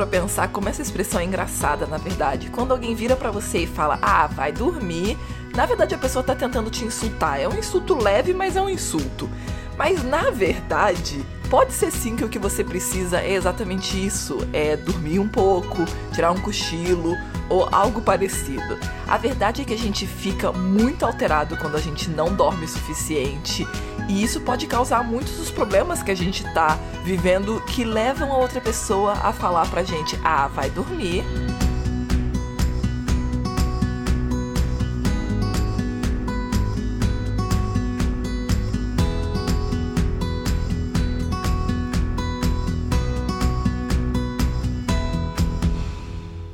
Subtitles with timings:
[0.00, 2.48] Para pensar como essa expressão é engraçada, na verdade?
[2.48, 5.18] Quando alguém vira para você e fala: "Ah, vai dormir",
[5.54, 7.38] na verdade a pessoa tá tentando te insultar.
[7.38, 9.28] É um insulto leve, mas é um insulto.
[9.76, 14.74] Mas na verdade, pode ser sim que o que você precisa é exatamente isso: é
[14.74, 17.14] dormir um pouco, tirar um cochilo
[17.50, 18.78] ou algo parecido.
[19.06, 22.68] A verdade é que a gente fica muito alterado quando a gente não dorme o
[22.68, 23.66] suficiente
[24.08, 28.38] e isso pode causar muitos dos problemas que a gente tá vivendo que levam a
[28.38, 31.24] outra pessoa a falar pra gente: "Ah, vai dormir".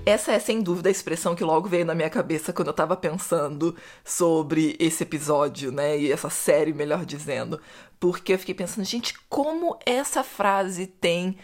[0.07, 2.97] Essa é sem dúvida a expressão que logo veio na minha cabeça quando eu tava
[2.97, 5.99] pensando sobre esse episódio, né?
[5.99, 7.61] E essa série, melhor dizendo.
[7.99, 11.37] Porque eu fiquei pensando, gente, como essa frase tem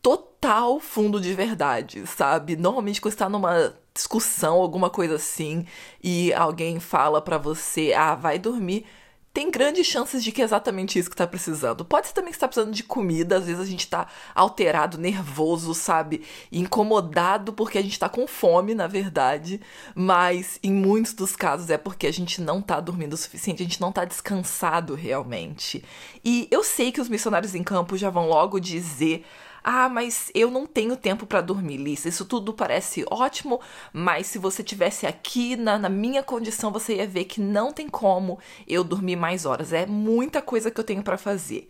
[0.00, 2.54] total fundo de verdade, sabe?
[2.54, 5.66] Normalmente quando está numa discussão, alguma coisa assim,
[6.00, 8.86] e alguém fala para você, ah, vai dormir
[9.34, 11.84] tem grandes chances de que é exatamente isso que tá precisando.
[11.84, 15.74] Pode ser também que está precisando de comida, às vezes a gente tá alterado, nervoso,
[15.74, 16.22] sabe?
[16.52, 19.60] Incomodado porque a gente tá com fome, na verdade.
[19.92, 23.66] Mas em muitos dos casos é porque a gente não tá dormindo o suficiente, a
[23.66, 25.84] gente não tá descansado realmente.
[26.24, 29.26] E eu sei que os missionários em campo já vão logo dizer
[29.64, 32.08] ah, mas eu não tenho tempo para dormir, Lisa.
[32.08, 33.60] Isso tudo parece ótimo,
[33.92, 37.88] mas se você tivesse aqui na, na minha condição, você ia ver que não tem
[37.88, 39.72] como eu dormir mais horas.
[39.72, 41.68] É muita coisa que eu tenho para fazer.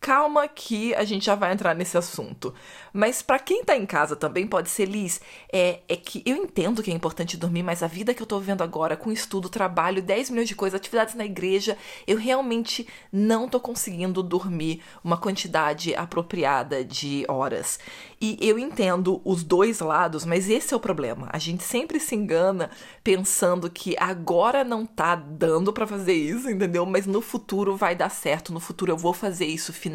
[0.00, 2.54] Calma que a gente já vai entrar nesse assunto.
[2.90, 5.20] Mas para quem tá em casa também pode ser Liz,
[5.52, 8.40] é, é que eu entendo que é importante dormir, mas a vida que eu tô
[8.40, 13.46] vivendo agora, com estudo, trabalho, 10 milhões de coisas, atividades na igreja, eu realmente não
[13.46, 17.78] tô conseguindo dormir uma quantidade apropriada de horas.
[18.18, 21.28] E eu entendo os dois lados, mas esse é o problema.
[21.30, 22.70] A gente sempre se engana
[23.04, 26.86] pensando que agora não tá dando para fazer isso, entendeu?
[26.86, 29.89] Mas no futuro vai dar certo, no futuro eu vou fazer isso finalmente.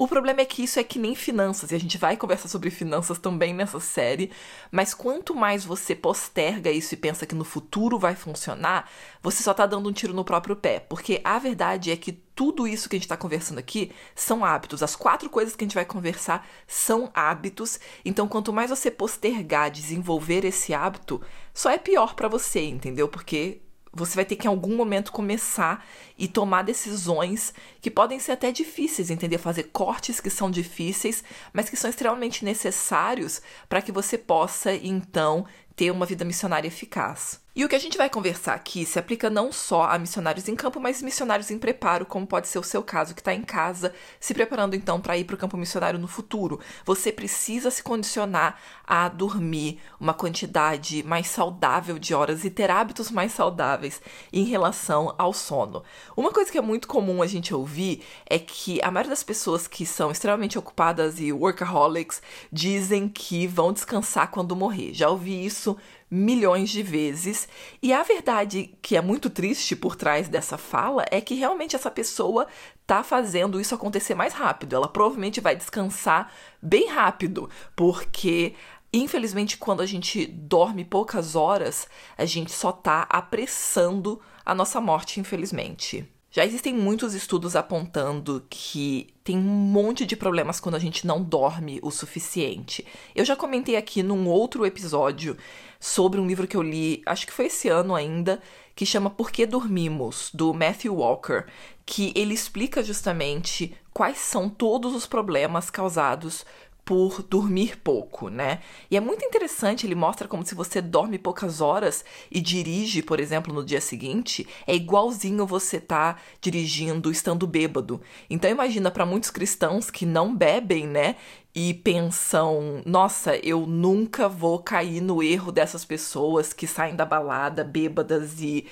[0.00, 2.70] O problema é que isso é que nem finanças, e a gente vai conversar sobre
[2.70, 4.30] finanças também nessa série,
[4.70, 8.90] mas quanto mais você posterga isso e pensa que no futuro vai funcionar,
[9.22, 12.66] você só tá dando um tiro no próprio pé, porque a verdade é que tudo
[12.66, 14.82] isso que a gente está conversando aqui são hábitos.
[14.82, 17.78] As quatro coisas que a gente vai conversar são hábitos.
[18.02, 21.20] Então, quanto mais você postergar desenvolver esse hábito,
[21.52, 23.06] só é pior para você, entendeu?
[23.06, 23.60] Porque
[23.92, 25.84] você vai ter que em algum momento começar
[26.16, 29.38] e tomar decisões que podem ser até difíceis, entender?
[29.38, 35.44] Fazer cortes que são difíceis, mas que são extremamente necessários para que você possa então
[35.74, 37.40] ter uma vida missionária eficaz.
[37.60, 40.56] E o que a gente vai conversar aqui se aplica não só a missionários em
[40.56, 43.92] campo, mas missionários em preparo, como pode ser o seu caso, que está em casa,
[44.18, 46.58] se preparando então para ir para o campo missionário no futuro.
[46.86, 53.10] Você precisa se condicionar a dormir uma quantidade mais saudável de horas e ter hábitos
[53.10, 54.00] mais saudáveis
[54.32, 55.84] em relação ao sono.
[56.16, 59.68] Uma coisa que é muito comum a gente ouvir é que a maioria das pessoas
[59.68, 64.94] que são extremamente ocupadas e workaholics dizem que vão descansar quando morrer.
[64.94, 65.76] Já ouvi isso
[66.10, 67.48] milhões de vezes.
[67.80, 71.90] E a verdade que é muito triste por trás dessa fala é que realmente essa
[71.90, 72.46] pessoa
[72.86, 74.74] tá fazendo isso acontecer mais rápido.
[74.74, 78.54] Ela provavelmente vai descansar bem rápido, porque
[78.92, 81.86] infelizmente quando a gente dorme poucas horas,
[82.18, 86.08] a gente só tá apressando a nossa morte, infelizmente.
[86.32, 91.20] Já existem muitos estudos apontando que tem um monte de problemas quando a gente não
[91.20, 92.86] dorme o suficiente.
[93.16, 95.36] Eu já comentei aqui num outro episódio
[95.80, 98.40] sobre um livro que eu li, acho que foi esse ano ainda,
[98.76, 101.46] que chama Por que Dormimos, do Matthew Walker,
[101.84, 106.46] que ele explica justamente quais são todos os problemas causados
[106.84, 108.60] por dormir pouco, né?
[108.90, 113.20] E é muito interessante, ele mostra como se você dorme poucas horas e dirige, por
[113.20, 118.00] exemplo, no dia seguinte, é igualzinho você tá dirigindo estando bêbado.
[118.28, 121.16] Então imagina para muitos cristãos que não bebem, né?
[121.54, 127.64] E pensam, nossa, eu nunca vou cair no erro dessas pessoas que saem da balada
[127.64, 128.66] bêbadas e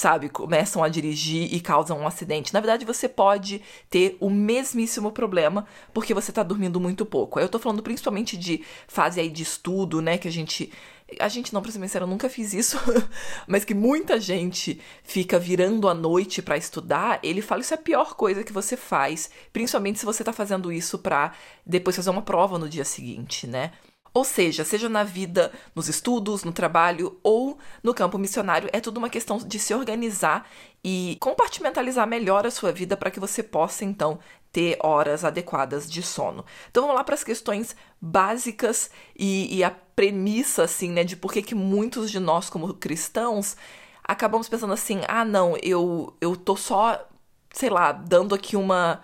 [0.00, 2.54] sabe, começam a dirigir e causam um acidente.
[2.54, 3.60] Na verdade, você pode
[3.90, 7.38] ter o mesmíssimo problema porque você tá dormindo muito pouco.
[7.38, 10.72] Eu tô falando principalmente de fase aí de estudo, né, que a gente
[11.18, 12.78] a gente não, pra ser sincera, eu nunca fiz isso,
[13.44, 17.80] mas que muita gente fica virando a noite para estudar, ele fala isso é a
[17.80, 21.32] pior coisa que você faz, principalmente se você tá fazendo isso pra
[21.66, 23.72] depois fazer uma prova no dia seguinte, né?
[24.12, 28.98] Ou seja, seja na vida, nos estudos, no trabalho ou no campo missionário, é tudo
[28.98, 30.48] uma questão de se organizar
[30.82, 34.18] e compartimentalizar melhor a sua vida para que você possa então
[34.52, 36.44] ter horas adequadas de sono.
[36.70, 41.32] Então vamos lá para as questões básicas e, e, a premissa assim, né, de por
[41.32, 43.56] que, que muitos de nós como cristãos
[44.02, 47.06] acabamos pensando assim, ah não, eu eu tô só,
[47.52, 49.02] sei lá, dando aqui uma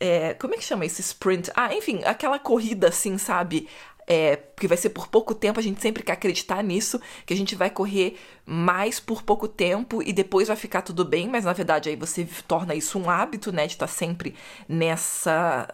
[0.00, 1.50] é, como é que chama esse sprint?
[1.54, 3.68] Ah, enfim, aquela corrida assim, sabe?
[4.08, 7.36] É, porque vai ser por pouco tempo, a gente sempre quer acreditar nisso, que a
[7.36, 11.52] gente vai correr mais por pouco tempo e depois vai ficar tudo bem, mas na
[11.52, 14.34] verdade aí você torna isso um hábito, né, de estar sempre
[14.66, 15.68] nessa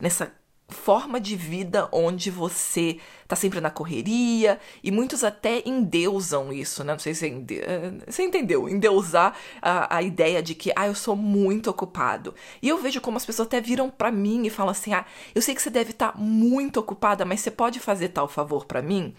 [0.00, 0.32] nessa
[0.68, 2.98] forma de vida onde você
[3.28, 6.92] tá sempre na correria e muitos até endeusam isso, né?
[6.92, 7.60] Não sei se ende...
[7.60, 12.34] Eh, você entendeu, endeusar a, a ideia de que ah, eu sou muito ocupado.
[12.60, 15.04] E eu vejo como as pessoas até viram para mim e falam assim: "Ah,
[15.34, 18.64] eu sei que você deve estar tá muito ocupada, mas você pode fazer tal favor
[18.64, 19.14] para mim?"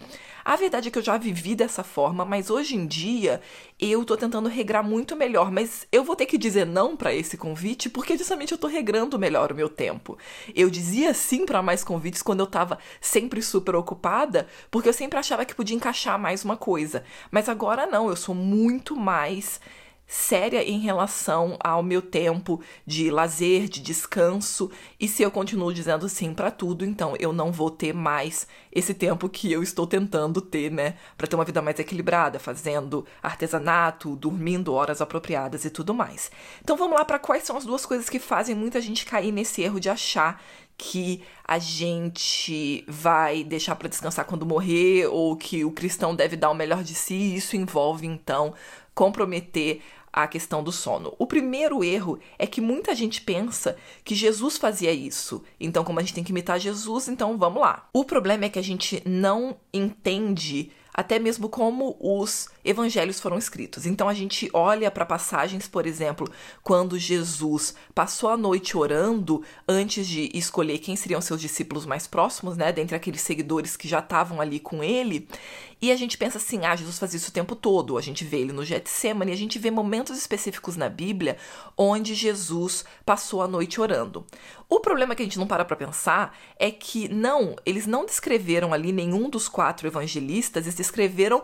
[0.48, 3.38] A verdade é que eu já vivi dessa forma, mas hoje em dia
[3.78, 7.36] eu tô tentando regrar muito melhor, mas eu vou ter que dizer não para esse
[7.36, 10.16] convite porque justamente eu tô regrando melhor o meu tempo.
[10.54, 15.18] Eu dizia sim para mais convites quando eu tava sempre super ocupada, porque eu sempre
[15.18, 17.04] achava que podia encaixar mais uma coisa.
[17.30, 19.60] Mas agora não, eu sou muito mais
[20.10, 26.08] séria em relação ao meu tempo de lazer, de descanso, e se eu continuo dizendo
[26.08, 30.40] sim para tudo, então eu não vou ter mais esse tempo que eu estou tentando
[30.40, 35.92] ter, né, para ter uma vida mais equilibrada, fazendo artesanato, dormindo horas apropriadas e tudo
[35.92, 36.30] mais.
[36.64, 39.60] Então vamos lá para quais são as duas coisas que fazem muita gente cair nesse
[39.60, 40.42] erro de achar
[40.78, 46.50] que a gente vai deixar para descansar quando morrer ou que o cristão deve dar
[46.50, 48.54] o melhor de si, isso envolve então
[48.94, 49.80] comprometer
[50.12, 51.14] a questão do sono.
[51.18, 55.42] O primeiro erro é que muita gente pensa que Jesus fazia isso.
[55.60, 57.88] Então, como a gente tem que imitar Jesus, então vamos lá.
[57.92, 63.86] O problema é que a gente não entende até mesmo como os evangelhos foram escritos.
[63.86, 66.28] Então a gente olha para passagens, por exemplo,
[66.60, 72.56] quando Jesus passou a noite orando antes de escolher quem seriam seus discípulos mais próximos,
[72.56, 75.28] né, dentre aqueles seguidores que já estavam ali com ele,
[75.80, 77.96] e a gente pensa assim: ah, Jesus fazia isso o tempo todo.
[77.96, 81.36] A gente vê ele no Getsemane, a gente vê momentos específicos na Bíblia
[81.76, 84.26] onde Jesus passou a noite orando.
[84.68, 88.74] O problema que a gente não para para pensar é que não, eles não descreveram
[88.74, 91.42] ali nenhum dos quatro evangelistas, eles descreveram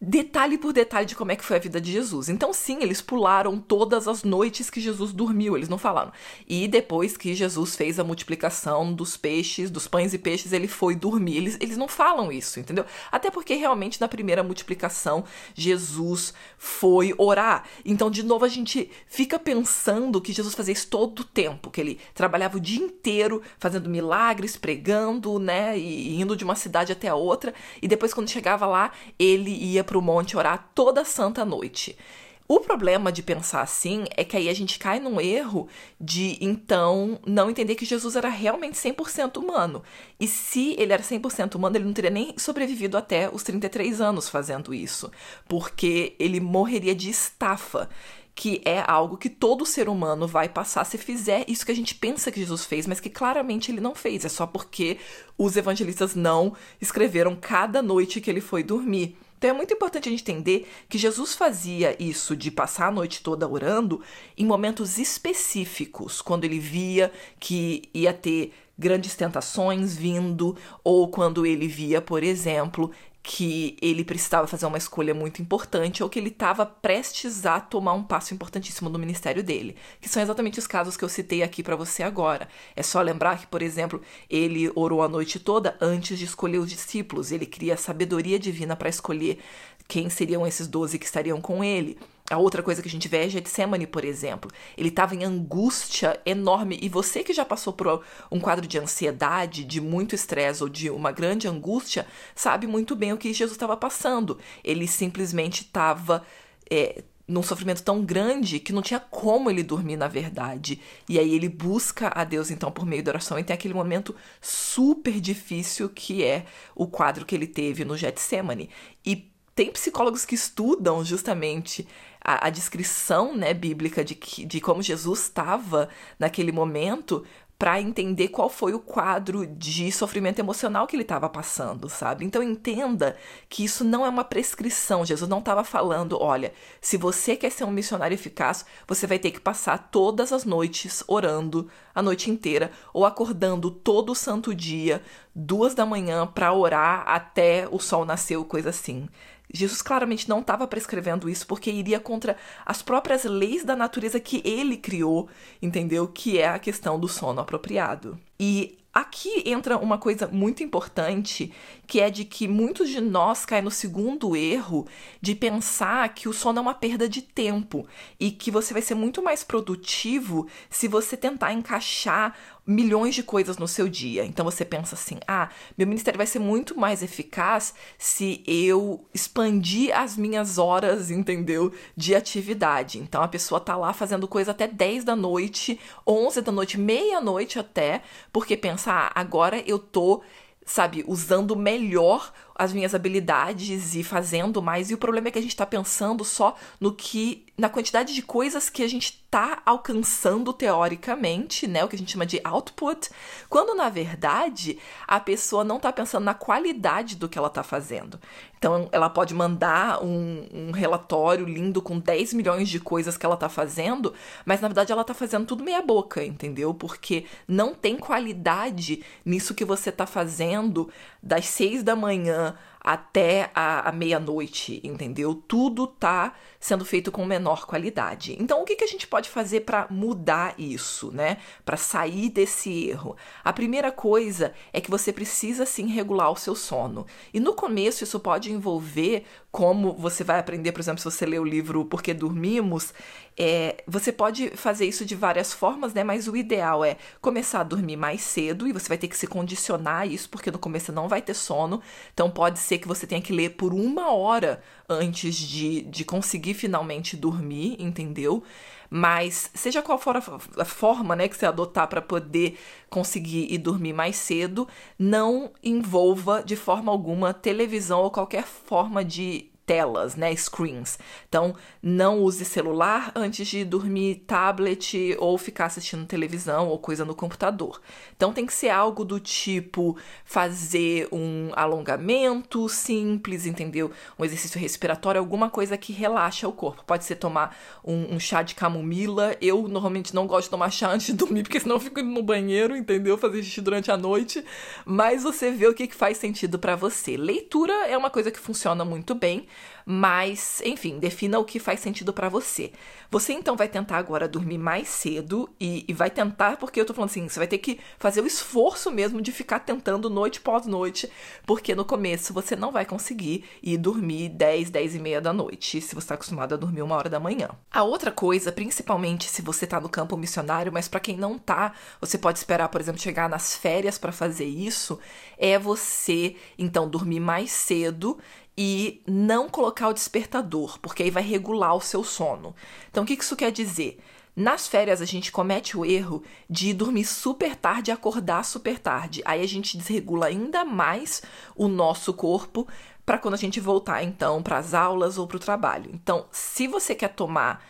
[0.00, 2.30] detalhe por detalhe de como é que foi a vida de Jesus.
[2.30, 6.10] Então, sim, eles pularam todas as noites que Jesus dormiu, eles não falaram.
[6.48, 10.94] E depois que Jesus fez a multiplicação dos peixes, dos pães e peixes, ele foi
[10.94, 11.36] dormir.
[11.36, 12.86] Eles, eles não falam isso, entendeu?
[13.12, 15.22] Até porque realmente na primeira multiplicação,
[15.54, 17.64] Jesus foi orar.
[17.84, 21.80] Então, de novo, a gente fica pensando que Jesus fazia isso todo o tempo, que
[21.80, 27.08] ele trabalhava o dia inteiro fazendo milagres, pregando, né, e indo de uma cidade até
[27.08, 27.52] a outra,
[27.82, 31.98] e depois quando chegava lá, ele ia para o monte orar toda santa noite.
[32.46, 35.68] O problema de pensar assim é que aí a gente cai num erro
[36.00, 39.82] de então não entender que Jesus era realmente 100% humano.
[40.18, 44.28] E se ele era 100% humano, ele não teria nem sobrevivido até os 33 anos
[44.28, 45.10] fazendo isso,
[45.48, 47.88] porque ele morreria de estafa
[48.32, 51.94] que é algo que todo ser humano vai passar se fizer isso que a gente
[51.94, 54.24] pensa que Jesus fez, mas que claramente ele não fez.
[54.24, 54.98] É só porque
[55.36, 59.16] os evangelistas não escreveram cada noite que ele foi dormir.
[59.40, 63.22] Então é muito importante a gente entender que Jesus fazia isso de passar a noite
[63.22, 64.02] toda orando
[64.36, 70.54] em momentos específicos, quando ele via que ia ter grandes tentações vindo,
[70.84, 72.90] ou quando ele via, por exemplo,
[73.22, 77.92] que ele precisava fazer uma escolha muito importante ou que ele estava prestes a tomar
[77.92, 81.62] um passo importantíssimo no ministério dele, que são exatamente os casos que eu citei aqui
[81.62, 82.48] para você agora.
[82.74, 86.70] É só lembrar que, por exemplo, ele orou a noite toda antes de escolher os
[86.70, 89.38] discípulos, ele queria sabedoria divina para escolher
[89.86, 91.98] quem seriam esses doze que estariam com ele.
[92.30, 94.48] A outra coisa que a gente vê é Getsemane, por exemplo.
[94.78, 96.78] Ele estava em angústia enorme.
[96.80, 100.88] E você que já passou por um quadro de ansiedade, de muito estresse ou de
[100.88, 104.38] uma grande angústia, sabe muito bem o que Jesus estava passando.
[104.62, 106.22] Ele simplesmente estava
[106.70, 110.80] é, num sofrimento tão grande que não tinha como ele dormir, na verdade.
[111.08, 113.40] E aí ele busca a Deus, então, por meio da oração.
[113.40, 116.44] E tem aquele momento super difícil que é
[116.76, 118.70] o quadro que ele teve no Getsemane.
[119.04, 121.86] E tem psicólogos que estudam justamente
[122.20, 127.24] a, a descrição né, bíblica de, que, de como Jesus estava naquele momento
[127.60, 132.24] para entender qual foi o quadro de sofrimento emocional que ele estava passando, sabe?
[132.24, 133.18] Então entenda
[133.50, 135.04] que isso não é uma prescrição.
[135.04, 139.30] Jesus não estava falando, olha, se você quer ser um missionário eficaz, você vai ter
[139.30, 145.02] que passar todas as noites orando a noite inteira ou acordando todo santo dia,
[145.34, 149.06] duas da manhã, para orar até o sol nascer, coisa assim.
[149.52, 154.42] Jesus claramente não estava prescrevendo isso porque iria contra as próprias leis da natureza que
[154.44, 155.28] ele criou,
[155.60, 156.06] entendeu?
[156.08, 158.18] Que é a questão do sono apropriado.
[158.38, 161.52] E Aqui entra uma coisa muito importante,
[161.86, 164.84] que é de que muitos de nós caem no segundo erro
[165.22, 167.86] de pensar que o sono é uma perda de tempo
[168.18, 172.36] e que você vai ser muito mais produtivo se você tentar encaixar
[172.70, 174.24] milhões de coisas no seu dia.
[174.24, 179.96] Então você pensa assim: ah, meu ministério vai ser muito mais eficaz se eu expandir
[179.96, 181.72] as minhas horas, entendeu?
[181.96, 182.98] De atividade.
[182.98, 187.58] Então a pessoa tá lá fazendo coisa até 10 da noite, 11 da noite, meia-noite
[187.58, 190.22] até, porque pensa, ah, agora eu tô
[190.64, 194.90] sabe, usando melhor as minhas habilidades e fazendo mais.
[194.90, 197.46] E o problema é que a gente está pensando só no que.
[197.56, 201.82] na quantidade de coisas que a gente está alcançando teoricamente, né?
[201.82, 203.08] O que a gente chama de output,
[203.48, 208.20] quando na verdade a pessoa não está pensando na qualidade do que ela está fazendo.
[208.58, 213.36] Então ela pode mandar um, um, relatório lindo com 10 milhões de coisas que ela
[213.36, 214.12] está fazendo,
[214.44, 216.74] mas na verdade ela está fazendo tudo meia boca, entendeu?
[216.74, 220.90] Porque não tem qualidade nisso que você está fazendo
[221.22, 225.34] das 6 da manhã 呢，até a, a meia-noite, entendeu?
[225.34, 228.36] Tudo tá sendo feito com menor qualidade.
[228.38, 231.38] Então, o que, que a gente pode fazer para mudar isso, né?
[231.64, 233.16] Para sair desse erro?
[233.44, 237.06] A primeira coisa é que você precisa sim regular o seu sono.
[237.32, 241.38] E no começo, isso pode envolver como você vai aprender, por exemplo, se você lê
[241.38, 242.94] o livro Porque Dormimos,
[243.36, 246.04] é, você pode fazer isso de várias formas, né?
[246.04, 249.26] Mas o ideal é começar a dormir mais cedo e você vai ter que se
[249.26, 251.80] condicionar a isso, porque no começo não vai ter sono.
[252.12, 256.54] Então pode ser que você tenha que ler por uma hora antes de, de conseguir
[256.54, 258.42] finalmente dormir, entendeu?
[258.88, 262.58] Mas seja qual for a, forma né, que você adotar para poder
[262.88, 264.66] conseguir ir dormir mais cedo,
[264.98, 270.98] não envolva de forma alguma televisão ou qualquer forma de telas, né, screens.
[271.28, 277.14] Então, não use celular antes de dormir, tablet ou ficar assistindo televisão ou coisa no
[277.14, 277.80] computador.
[278.16, 283.92] Então, tem que ser algo do tipo fazer um alongamento simples, entendeu?
[284.18, 286.82] Um exercício respiratório, alguma coisa que relaxa o corpo.
[286.84, 289.36] Pode ser tomar um, um chá de camomila.
[289.40, 292.24] Eu normalmente não gosto de tomar chá antes de dormir, porque senão eu fico no
[292.24, 293.16] banheiro, entendeu?
[293.16, 294.44] Fazer xixi durante a noite.
[294.84, 297.16] Mas você vê o que, que faz sentido para você.
[297.16, 299.46] Leitura é uma coisa que funciona muito bem.
[299.84, 302.72] Mas, enfim, defina o que faz sentido para você.
[303.10, 306.94] Você então vai tentar agora dormir mais cedo e, e, vai tentar, porque eu tô
[306.94, 310.64] falando assim, você vai ter que fazer o esforço mesmo de ficar tentando noite pós
[310.64, 311.10] noite,
[311.44, 315.80] porque no começo você não vai conseguir ir dormir 10, 10 e meia da noite,
[315.80, 317.48] se você está acostumado a dormir uma hora da manhã.
[317.70, 321.72] A outra coisa, principalmente se você tá no campo missionário, mas para quem não tá,
[322.00, 325.00] você pode esperar, por exemplo, chegar nas férias para fazer isso,
[325.36, 328.18] é você então dormir mais cedo
[328.62, 332.54] e não colocar o despertador, porque aí vai regular o seu sono.
[332.90, 333.98] Então, o que isso quer dizer?
[334.36, 339.22] Nas férias, a gente comete o erro de dormir super tarde e acordar super tarde.
[339.24, 341.22] Aí a gente desregula ainda mais
[341.56, 342.68] o nosso corpo
[343.06, 345.90] para quando a gente voltar, então, para as aulas ou para o trabalho.
[345.94, 347.64] Então, se você quer tomar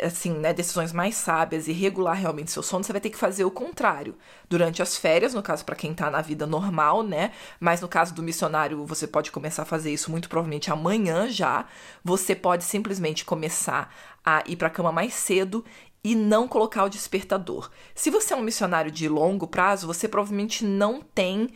[0.00, 3.44] assim, né, decisões mais sábias e regular realmente seu sono, você vai ter que fazer
[3.44, 4.16] o contrário.
[4.48, 7.32] Durante as férias, no caso para quem tá na vida normal, né?
[7.58, 11.66] Mas no caso do missionário, você pode começar a fazer isso muito provavelmente amanhã já.
[12.04, 13.94] Você pode simplesmente começar
[14.24, 15.64] a ir para cama mais cedo
[16.02, 17.70] e não colocar o despertador.
[17.94, 21.50] Se você é um missionário de longo prazo, você provavelmente não tem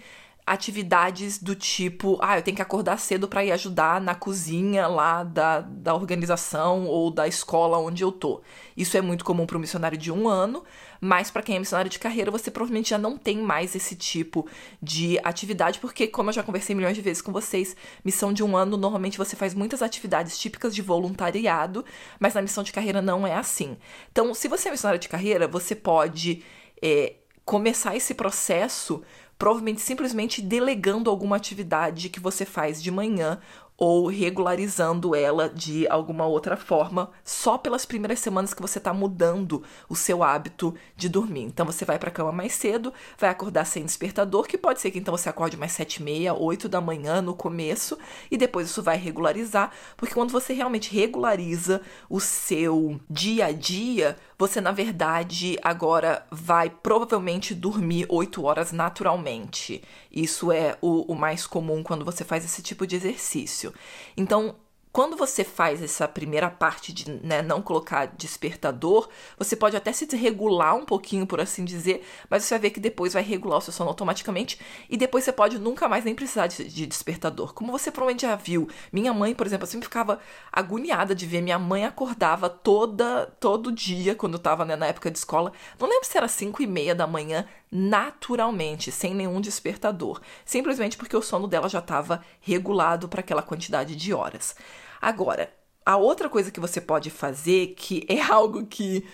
[0.46, 5.24] atividades do tipo, ah, eu tenho que acordar cedo para ir ajudar na cozinha lá
[5.24, 8.42] da, da organização ou da escola onde eu tô.
[8.76, 10.62] Isso é muito comum para um missionário de um ano,
[11.00, 14.46] mas para quem é missionário de carreira, você provavelmente já não tem mais esse tipo
[14.82, 17.74] de atividade, porque, como eu já conversei milhões de vezes com vocês,
[18.04, 21.86] missão de um ano, normalmente você faz muitas atividades típicas de voluntariado,
[22.20, 23.78] mas na missão de carreira não é assim.
[24.12, 26.44] Então, se você é missionário de carreira, você pode
[26.82, 29.02] é, começar esse processo
[29.38, 33.41] provavelmente simplesmente delegando alguma atividade que você faz de manhã
[33.76, 39.64] ou regularizando ela de alguma outra forma, só pelas primeiras semanas que você está mudando
[39.88, 41.43] o seu hábito de dormir.
[41.43, 44.91] Então você vai para a cama mais cedo, vai acordar sem despertador, que pode ser
[44.91, 47.99] que então você acorde mais sete e meia, oito da manhã no começo,
[48.31, 54.17] e depois isso vai regularizar, porque quando você realmente regulariza o seu dia a dia,
[54.38, 59.83] você na verdade agora vai provavelmente dormir oito horas naturalmente.
[60.11, 63.73] Isso é o, o mais comum quando você faz esse tipo de exercício.
[64.17, 64.57] Então,
[64.94, 70.06] quando você faz essa primeira parte de né, não colocar despertador, você pode até se
[70.06, 73.60] desregular um pouquinho, por assim dizer, mas você vai ver que depois vai regular o
[73.60, 74.56] seu sono automaticamente
[74.88, 77.52] e depois você pode nunca mais nem precisar de, de despertador.
[77.52, 80.20] Como você provavelmente já viu, minha mãe, por exemplo, eu sempre ficava
[80.52, 85.10] agoniada de ver minha mãe acordava toda todo dia quando eu tava né, na época
[85.10, 85.52] de escola.
[85.76, 87.44] Não lembro se era 5 e meia da manhã,
[87.76, 93.97] naturalmente, sem nenhum despertador, simplesmente porque o sono dela já estava regulado para aquela quantidade
[93.97, 94.54] de horas.
[95.02, 95.52] Agora,
[95.85, 99.04] a outra coisa que você pode fazer, que é algo que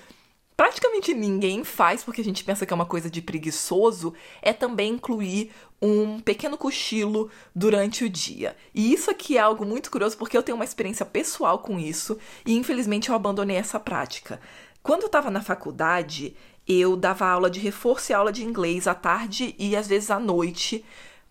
[0.55, 4.13] praticamente ninguém faz porque a gente pensa que é uma coisa de preguiçoso,
[4.43, 5.51] é também incluir
[5.81, 8.55] um pequeno cochilo durante o dia.
[8.75, 12.19] E isso aqui é algo muito curioso porque eu tenho uma experiência pessoal com isso
[12.45, 14.39] e infelizmente eu abandonei essa prática.
[14.83, 16.37] Quando eu estava na faculdade,
[16.67, 20.19] eu dava aula de reforço e aula de inglês à tarde e às vezes à
[20.21, 20.85] noite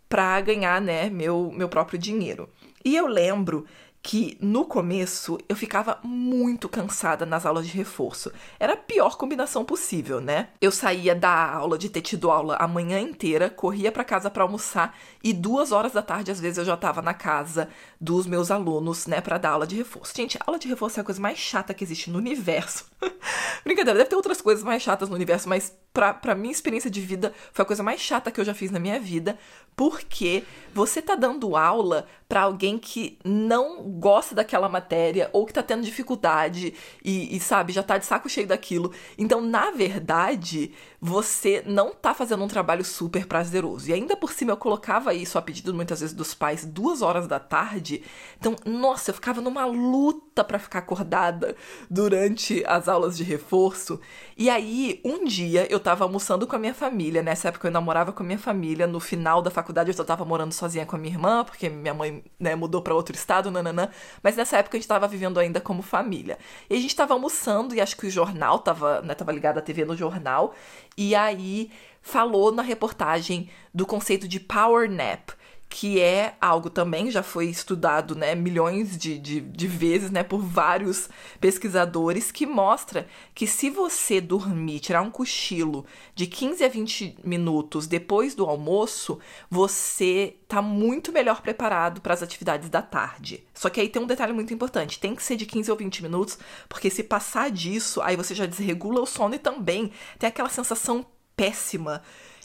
[0.07, 2.50] para ganhar, né, meu meu próprio dinheiro.
[2.83, 3.65] E eu lembro
[4.01, 8.31] que no começo eu ficava muito cansada nas aulas de reforço.
[8.59, 10.49] Era a pior combinação possível, né?
[10.61, 14.43] Eu saía da aula de ter tido aula a manhã inteira, corria para casa para
[14.43, 18.49] almoçar e duas horas da tarde às vezes eu já estava na casa dos meus
[18.49, 20.13] alunos, né, para dar aula de reforço.
[20.15, 22.85] Gente, aula de reforço é a coisa mais chata que existe no universo.
[23.63, 27.01] Brincadeira, deve ter outras coisas mais chatas no universo, mas pra, pra minha experiência de
[27.01, 29.38] vida foi a coisa mais chata que eu já fiz na minha vida,
[29.75, 30.43] porque
[30.74, 35.84] você tá dando aula para alguém que não gosta daquela matéria ou que tá tendo
[35.84, 38.93] dificuldade e, e, sabe, já tá de saco cheio daquilo.
[39.17, 43.89] Então, na verdade, você não tá fazendo um trabalho super prazeroso.
[43.89, 47.27] E ainda por cima eu colocava isso a pedido muitas vezes dos pais duas horas
[47.27, 48.03] da tarde.
[48.37, 51.55] Então, nossa, eu ficava numa luta para ficar acordada
[51.89, 53.99] durante as aulas de reforço.
[54.37, 57.23] E aí, um dia eu tava almoçando com a minha família.
[57.23, 58.85] Nessa época eu namorava com a minha família.
[58.85, 61.93] No final da faculdade eu só tava morando sozinha com a minha irmã, porque minha
[61.93, 63.89] mãe né, mudou para outro estado, nananã.
[64.21, 66.38] Mas nessa época a gente tava vivendo ainda como família.
[66.69, 69.62] E a gente tava almoçando e acho que o jornal tava, né, tava ligado à
[69.62, 70.53] TV no jornal.
[71.01, 75.29] E aí falou na reportagem do conceito de power nap
[75.69, 80.41] que é algo também já foi estudado né, milhões de, de, de, vezes né, por
[80.41, 81.08] vários
[81.39, 87.86] pesquisadores, que mostra que se você dormir, tirar um cochilo de 15 a 20 minutos
[87.86, 93.45] depois do almoço, você está muito melhor preparado para as atividades da tarde.
[93.53, 96.01] Só que aí tem um detalhe muito importante: tem que ser de 15 ou 20
[96.01, 100.49] minutos, porque se passar disso, aí você já desregula o sono e também tem aquela
[100.49, 101.05] sensação
[101.38, 102.01] péssima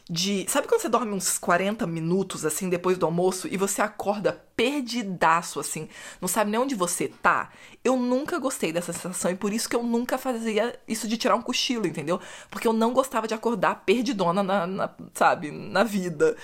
[0.08, 0.44] de.
[0.48, 5.58] Sabe quando você dorme uns 40 minutos, assim, depois do almoço, e você acorda perdidaço,
[5.58, 5.88] assim,
[6.20, 7.50] não sabe nem onde você tá?
[7.82, 11.34] Eu nunca gostei dessa sensação e por isso que eu nunca fazia isso de tirar
[11.34, 12.20] um cochilo, entendeu?
[12.50, 16.36] Porque eu não gostava de acordar perdidona na, na sabe, na vida.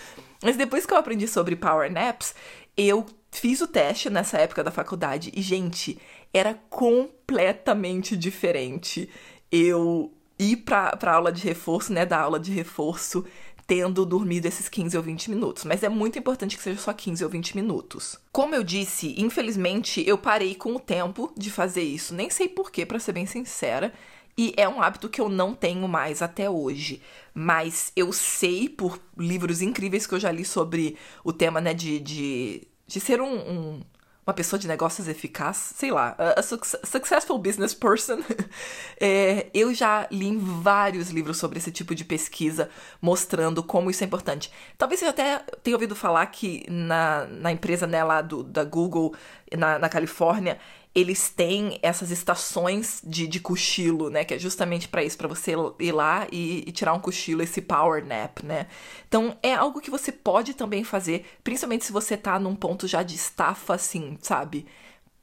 [0.42, 2.34] Mas depois que eu aprendi sobre power naps,
[2.76, 5.98] eu fiz o teste nessa época da faculdade e, gente,
[6.32, 9.08] era completamente diferente.
[9.52, 13.26] Eu ir pra, pra aula de reforço, né, da aula de reforço,
[13.70, 17.22] tendo dormido esses 15 ou 20 minutos, mas é muito importante que seja só 15
[17.22, 18.18] ou 20 minutos.
[18.32, 22.84] Como eu disse, infelizmente eu parei com o tempo de fazer isso, nem sei porquê,
[22.84, 23.92] para ser bem sincera.
[24.36, 27.00] E é um hábito que eu não tenho mais até hoje.
[27.32, 32.00] Mas eu sei por livros incríveis que eu já li sobre o tema, né, de,
[32.00, 33.80] de, de ser um, um
[34.26, 38.18] uma pessoa de negócios eficaz, sei lá, a, successful business person.
[39.00, 42.68] é, eu já li vários livros sobre esse tipo de pesquisa,
[43.00, 44.52] mostrando como isso é importante.
[44.76, 49.14] Talvez você até tenha ouvido falar que na, na empresa né, lá do, da Google,
[49.56, 50.58] na, na Califórnia,
[50.94, 54.24] eles têm essas estações de, de cochilo, né?
[54.24, 57.60] Que é justamente para isso, para você ir lá e, e, tirar um cochilo, esse
[57.60, 58.66] power nap, né?
[59.06, 63.02] Então é algo que você pode também fazer, principalmente se você tá num ponto já
[63.02, 64.66] de estafa, assim, sabe?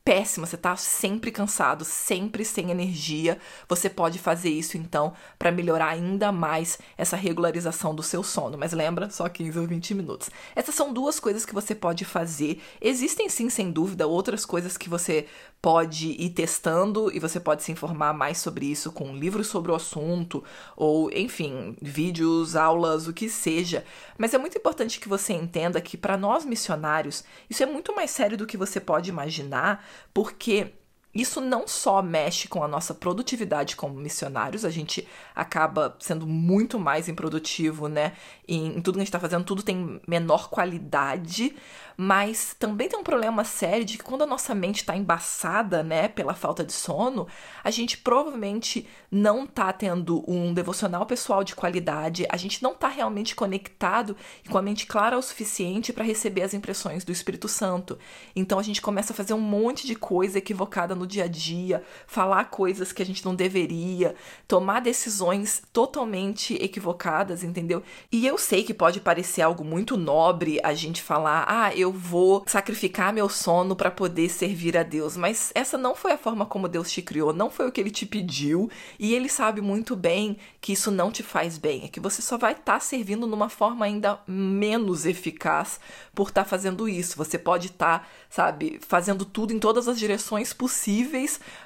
[0.07, 5.89] Péssima, você tá sempre cansado, sempre sem energia, você pode fazer isso então para melhorar
[5.89, 8.57] ainda mais essa regularização do seu sono.
[8.57, 10.29] Mas lembra, só 15 ou 20 minutos.
[10.55, 12.61] Essas são duas coisas que você pode fazer.
[12.79, 15.25] Existem sim, sem dúvida, outras coisas que você
[15.61, 19.75] pode ir testando e você pode se informar mais sobre isso com livros sobre o
[19.75, 20.41] assunto
[20.75, 23.83] ou, enfim, vídeos, aulas, o que seja.
[24.17, 28.11] Mas é muito importante que você entenda que para nós missionários, isso é muito mais
[28.11, 29.83] sério do que você pode imaginar,
[30.13, 30.75] porque
[31.17, 36.79] isso não só mexe com a nossa produtividade como missionários, a gente acaba sendo muito
[36.79, 38.13] mais improdutivo, né?
[38.47, 41.55] Em, em tudo que a gente está fazendo, tudo tem menor qualidade,
[41.97, 46.07] mas também tem um problema sério de que quando a nossa mente está embaçada, né,
[46.07, 47.27] pela falta de sono,
[47.63, 52.87] a gente provavelmente não está tendo um devocional pessoal de qualidade, a gente não está
[52.87, 57.47] realmente conectado e com a mente clara o suficiente para receber as impressões do Espírito
[57.47, 57.97] Santo.
[58.35, 61.83] Então a gente começa a fazer um monte de coisa equivocada no dia a dia,
[62.05, 64.15] falar coisas que a gente não deveria,
[64.47, 67.81] tomar decisões totalmente equivocadas, entendeu?
[68.11, 72.43] E eu sei que pode parecer algo muito nobre a gente falar, ah, eu vou
[72.45, 75.17] sacrificar meu sono para poder servir a Deus.
[75.17, 77.91] Mas essa não foi a forma como Deus te criou, não foi o que ele
[77.91, 81.99] te pediu, e ele sabe muito bem que isso não te faz bem, é que
[81.99, 85.79] você só vai estar tá servindo numa forma ainda menos eficaz
[86.13, 87.17] por estar tá fazendo isso.
[87.17, 90.86] Você pode estar, tá, sabe, fazendo tudo em todas as direções possíveis,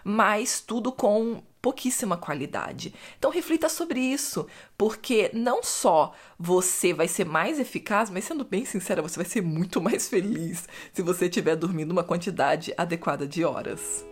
[0.03, 2.93] mas tudo com pouquíssima qualidade.
[3.17, 8.65] Então reflita sobre isso, porque não só você vai ser mais eficaz, mas sendo bem
[8.65, 13.43] sincera, você vai ser muito mais feliz se você estiver dormindo uma quantidade adequada de
[13.43, 14.10] horas.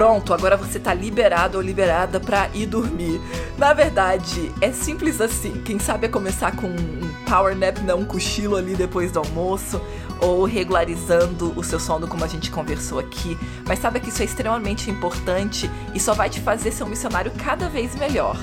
[0.00, 3.20] Pronto, agora você tá liberado ou liberada para ir dormir.
[3.58, 5.60] Na verdade, é simples assim.
[5.62, 9.78] Quem sabe é começar com um power nap, não um cochilo ali depois do almoço,
[10.18, 13.36] ou regularizando o seu sono como a gente conversou aqui.
[13.68, 17.30] Mas saiba que isso é extremamente importante e só vai te fazer ser um missionário
[17.32, 18.38] cada vez melhor.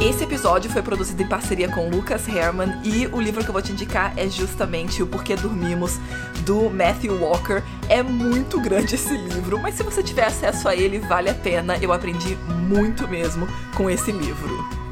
[0.00, 3.62] Esse episódio foi produzido em parceria com Lucas Herman e o livro que eu vou
[3.62, 5.98] te indicar é justamente O Porquê Dormimos,
[6.44, 7.62] do Matthew Walker.
[7.88, 11.78] É muito grande esse livro, mas se você tiver acesso a ele, vale a pena.
[11.78, 12.36] Eu aprendi
[12.68, 14.85] muito mesmo com esse livro.